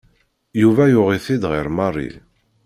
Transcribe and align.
Yuba 0.61 0.83
yuɣ-it-id 0.93 1.43
ɣer 1.51 1.65
Mary. 1.77 2.11